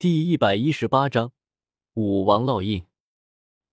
[0.00, 1.32] 第一百一十八章
[1.94, 2.86] 武王烙印。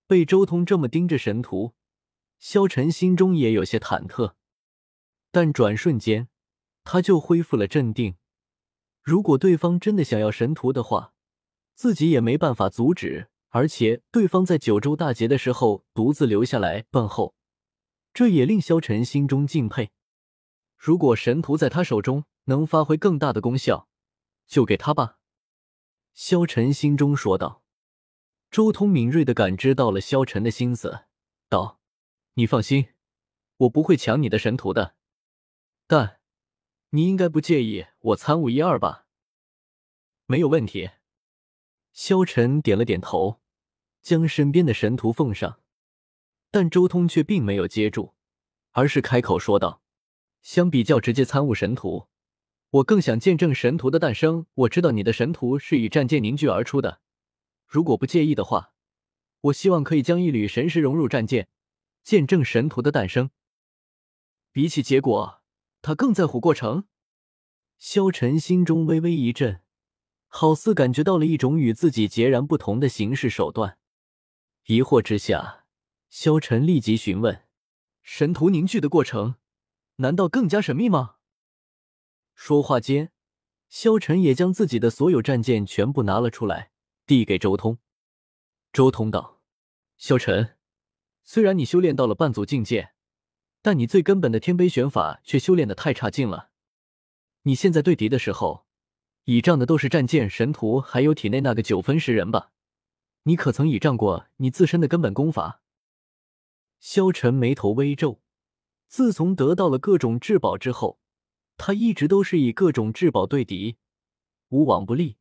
[0.07, 1.75] 被周通这么盯着神图，
[2.39, 4.33] 萧晨心中也有些忐忑，
[5.29, 6.27] 但转瞬间
[6.83, 8.15] 他就恢复了镇定。
[9.03, 11.13] 如果对方真的想要神图的话，
[11.75, 13.29] 自己也没办法阻止。
[13.49, 17.35] 而且对方在九州大捷的时候独自留下来断后，
[18.11, 19.91] 这也令萧晨心中敬佩。
[20.75, 23.87] 如果神图在他手中能发挥更大的功效，
[24.47, 25.19] 就给他吧。
[26.15, 27.61] 萧晨心中说道。
[28.49, 31.07] 周通敏锐的感知到了萧晨的心思，
[31.49, 31.81] 道
[32.35, 32.87] ：“你放心，
[33.57, 34.95] 我不会抢你的神图的。
[35.87, 36.21] 但
[36.91, 39.07] 你应该不介意我参悟一二吧
[40.25, 40.91] ？”“没有问题。”
[41.91, 43.41] 萧晨点了点头，
[44.01, 45.59] 将身边的神图奉上，
[46.49, 48.13] 但周通却并没有接住，
[48.71, 49.81] 而是开口说道
[50.41, 52.07] ：“相比较直接参悟神图。”
[52.75, 54.47] 我更想见证神图的诞生。
[54.53, 56.99] 我知道你的神图是以战舰凝聚而出的，
[57.65, 58.73] 如果不介意的话，
[59.41, 61.47] 我希望可以将一缕神识融入战舰，
[62.03, 63.29] 见证神图的诞生。
[64.51, 65.41] 比起结果，
[65.81, 66.85] 他更在乎过程。
[67.77, 69.61] 萧晨心中微微一震，
[70.27, 73.77] 好似感觉到了一种与自己截然不同的行事手段。
[74.65, 75.65] 疑惑之下，
[76.09, 77.43] 萧晨立即询问
[78.03, 79.35] ：“神图凝聚的过程，
[79.97, 81.14] 难道更加神秘吗？”
[82.35, 83.11] 说话间，
[83.69, 86.69] 萧晨也将自己的所有战舰全部拿了出来，
[87.07, 87.79] 递给周通。
[88.71, 89.41] 周通道
[89.97, 90.57] ：“萧晨，
[91.23, 92.91] 虽然你修炼到了半祖境界，
[93.61, 96.51] 但你最根本的天碑玄法却修炼的太差劲了。
[97.43, 98.65] 你现在对敌的时候，
[99.23, 102.51] 倚仗的都是战舰、神图，还有体内那个九分十人吧？
[103.23, 105.61] 你可曾倚仗过你自身的根本功法？”
[106.79, 108.21] 萧晨眉头微皱，
[108.87, 110.99] 自从得到了各种至宝之后。
[111.57, 113.77] 他一直都是以各种至宝对敌，
[114.49, 115.17] 无往不利。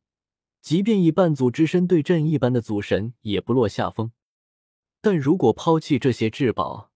[0.61, 4.11] 即便以半祖之身对阵一般的祖神，也不落下风。
[4.99, 6.91] 但如果抛弃这些至宝，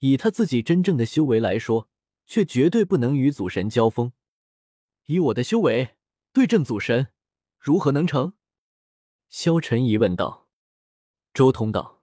[0.00, 1.88] 以他自己真正的修为来说，
[2.26, 4.12] 却绝对不能与祖神交锋。
[5.06, 5.96] 以我的修为
[6.32, 7.08] 对阵祖神，
[7.58, 8.34] 如何能成？
[9.28, 10.48] 萧晨疑问道。
[11.32, 12.02] 周通道：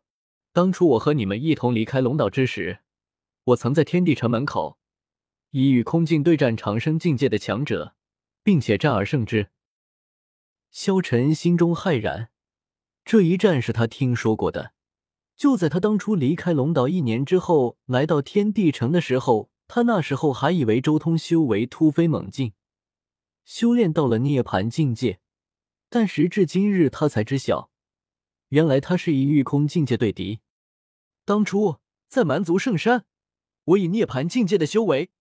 [0.51, 2.79] 当初我和你们一同离开龙岛之时，
[3.43, 4.79] 我曾在天地城门口。
[5.55, 7.93] 以与空境对战长生境界的强者，
[8.41, 9.51] 并且战而胜之。
[10.71, 12.31] 萧晨心中骇然，
[13.05, 14.73] 这一战是他听说过的。
[15.35, 22.53] 就在他当初离开龙岛一年之后，来到天地城的时候，他那时候还以为周通修为突飞猛进，
[23.45, 25.19] 修炼到了涅槃境界。
[25.87, 27.69] 但时至今日，他才知晓，
[28.47, 30.39] 原来他是以御空境界对敌。
[31.23, 31.77] 当初
[32.07, 33.05] 在蛮族圣山，
[33.65, 35.11] 我以涅槃境界的修为。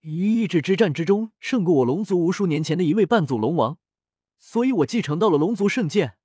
[0.00, 3.78] 于意志之战之中，胜过我龙族无数年前的一位半祖龙王，
[4.38, 6.16] 所以我继承到了龙族圣剑。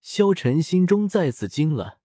[0.00, 1.98] 萧晨心中再次惊了，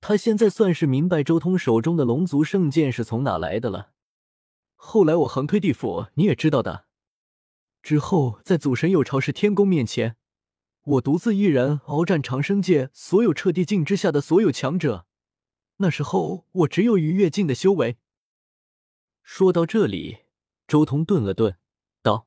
[0.00, 3.92] 他现在算是明白周通手中的龙族圣剑是从哪来的了。
[4.74, 6.86] 后来我横推地府，你也知道的。
[7.82, 10.16] 之后在祖神有朝氏天宫面前，
[10.84, 15.06] 我独自一人鏖战长生界所有彻地境之下的所有强者。
[15.78, 17.98] 那时候我只有逾越境的修为。
[19.32, 20.24] 说到这里，
[20.66, 21.56] 周通顿了顿，
[22.02, 22.26] 道：“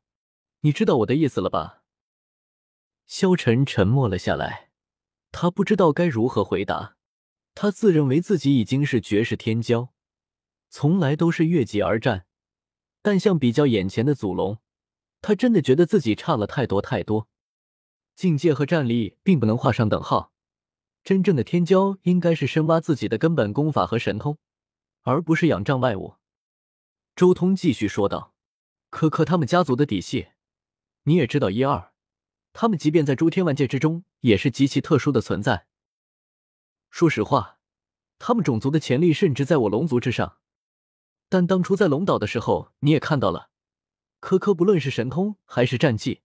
[0.64, 1.84] 你知道我的意思了吧？”
[3.06, 4.72] 萧晨沉默了下来，
[5.30, 6.96] 他不知道该如何回答。
[7.56, 9.90] 他自认为自己已经是绝世天骄，
[10.70, 12.26] 从来都是越级而战，
[13.02, 14.60] 但相比较眼前的祖龙，
[15.22, 17.28] 他真的觉得自己差了太多太多。
[18.16, 20.32] 境界和战力并不能画上等号，
[21.04, 24.38] 真正的天骄应该是深挖自己的根本功法和神通，
[25.02, 26.16] 而不是仰仗外物。
[27.16, 28.34] 周通继续说道
[28.90, 30.30] ：“可可他们家族的底细，
[31.04, 31.94] 你也知道一二。
[32.54, 35.68] 他们即便在诸天万界之中，也是极其特殊的存在。
[36.90, 37.60] 说实话，
[38.18, 40.40] 他们种族的潜力甚至在我龙族之上。
[41.30, 43.52] 但当初在龙岛的时候，你也看到了，
[44.20, 46.22] 可可不论是神通还是战绩，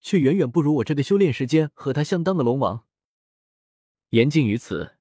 [0.00, 2.86] 却远远不如我这个修炼时间和他相当的龙王。
[4.10, 4.98] 言尽于此，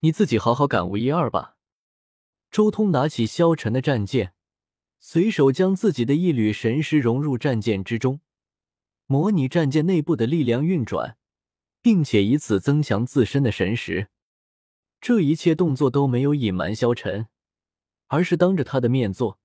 [0.00, 1.56] 你自己好好感悟一二吧。”
[2.50, 4.34] 周通拿起萧晨的战剑。
[5.02, 8.20] 随手将自己的一缕神识融入战舰之中，
[9.06, 11.16] 模拟战舰内部的力量运转，
[11.80, 14.08] 并且以此增强自身的神识。
[15.00, 17.28] 这一切动作都没有隐瞒萧晨，
[18.08, 19.40] 而是当着他的面做，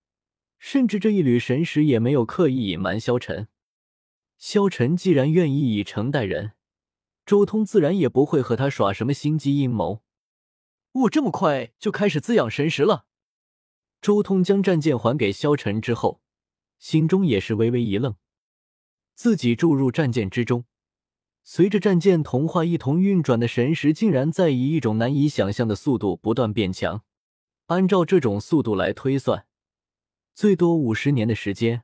[0.59, 3.47] 甚至这一缕神识也没有刻意隐瞒萧晨。
[4.37, 6.51] 萧晨既然愿意以诚待人，
[7.25, 10.03] 周通自然也不会和他耍什么心机阴谋。
[10.91, 13.04] 我这么快就开始滋养神识了。
[14.01, 16.21] 周通将战舰还给萧晨之后，
[16.77, 18.15] 心中也是微微一愣。
[19.15, 20.65] 自己注入战舰之中，
[21.43, 27.03] 随着战舰同化一同运转的神识，竟然在以一种难以想象的速度不断变强。
[27.67, 29.47] 按照这种速度来推算，
[30.33, 31.83] 最多五十年的时间，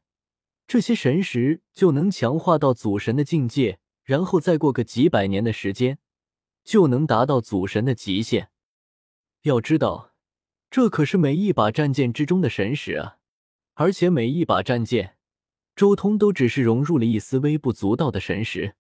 [0.68, 5.98] 这些神识就能强化到祖神的境界，然后再过个几百年的时间，
[6.64, 8.52] 就能达到祖神的极限。
[9.42, 10.11] 要知道，
[10.72, 13.18] 这可是每一把战舰之中的神石啊！
[13.74, 15.18] 而且每一把战舰，
[15.76, 18.78] 周通都只是融入了一丝微不足道的神石。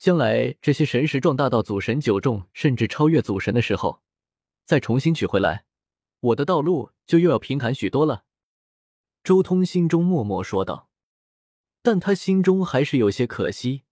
[0.00, 4.02] 将来这些神石壮大到祖神九重，甚至超越祖神的时候，
[4.64, 5.64] 再重新取回来。
[6.18, 8.24] 我的道路就又要平坦许多了。”
[9.22, 10.90] 周通心中默默说道。
[11.82, 13.84] 但他心中还是有些可惜，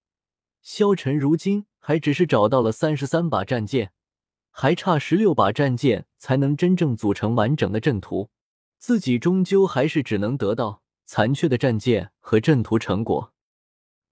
[0.60, 3.92] 萧晨如今还只是找到了三十三把战舰，
[4.56, 8.30] 还差十六把战舰才能真正组成完整的阵图，
[8.78, 13.34] 自己终究还是只能得到残缺的战舰和阵图成果。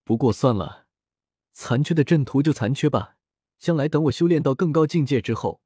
[0.02, 0.88] 不过算了，
[1.52, 3.14] 残缺的阵图就残缺吧，
[3.60, 5.62] 将来等我修炼到更高境界之后。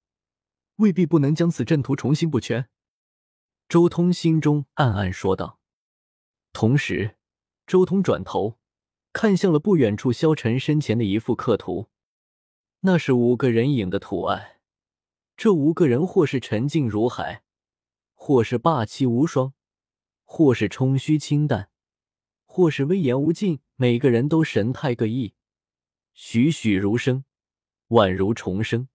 [0.77, 2.69] 未必不能将此阵图重新补全，
[3.71, 5.59] 周通心中暗暗说道。
[6.53, 7.17] 同时，
[7.67, 8.59] 周通转头
[9.15, 11.89] 看向了不远处萧晨身前的一幅刻图，
[12.81, 14.56] 那是五个人影的图案。
[15.37, 17.43] 这五个人或是沉静如海，
[18.15, 19.53] 或是霸气无双，
[20.25, 21.69] 或是冲虚清淡，
[22.47, 23.61] 或是威严无尽。
[23.79, 25.35] 每个人都神态各异，
[26.15, 27.25] 栩栩如生，
[27.89, 28.89] 宛如重生。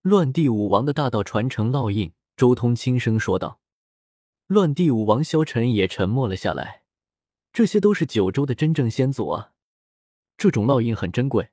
[0.00, 3.60] 乱地武王的大道传承烙印，周通轻声说道。
[4.46, 6.84] 乱地武王萧晨也沉默了下来。
[7.52, 9.52] 这些都是九州的真正先祖啊，
[10.38, 11.50] 这种烙印很珍贵，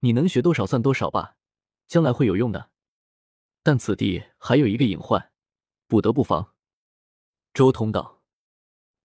[0.00, 1.36] 你能学多少算多少吧，
[1.86, 2.70] 将来会有用的。
[3.66, 5.32] 但此地还有一个隐患，
[5.88, 6.54] 不得不防。
[7.52, 8.22] 周通道。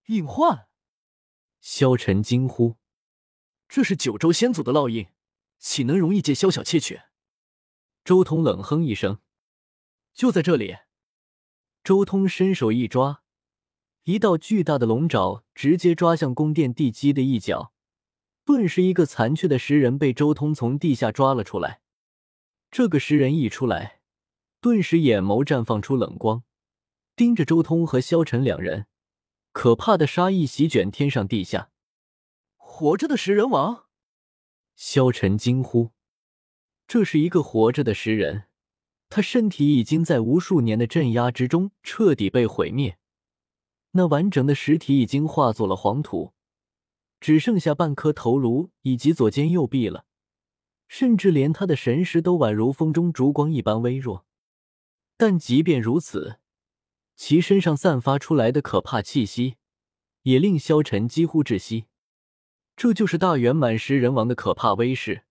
[0.06, 0.68] 隐患？
[1.60, 2.76] 萧晨惊呼
[3.68, 5.08] ：“这是九州先祖的烙印，
[5.58, 7.02] 岂能容易借宵小窃取？”
[8.06, 9.20] 周通冷哼一声
[10.14, 10.76] ：“就在这里。”
[11.84, 13.24] 周通伸手一抓，
[14.04, 17.74] 一道巨大的龙爪直接抓向宫殿地基的一角，
[18.46, 21.82] 顿时一个残缺的石人被周通从地下抓了出来。
[22.70, 24.01] 这个石人一出来，
[24.62, 26.44] 顿时眼眸绽放出冷光，
[27.16, 28.86] 盯着周通和萧晨两人，
[29.52, 31.72] 可怕的杀意席卷天上地下。
[32.58, 33.86] 活着的食人王！
[34.76, 35.94] 萧晨惊呼。
[36.88, 38.44] 这是一个活着的食人，
[39.10, 43.00] 他身体已经在无数年的镇压之中彻底被毁灭，
[43.94, 46.34] 那完整的实体已经化作了黄土，
[47.20, 50.06] 只剩下半颗头颅以及左肩右臂了，
[50.88, 54.28] 甚至连他的神识都宛如风中烛光一般微弱。
[55.22, 56.40] 但即便如此，
[57.16, 59.58] 其身上散发出来的可怕气息，
[60.24, 61.86] 也令萧晨几乎窒息。
[62.76, 65.26] 这就是大圆满食人王的可怕威势。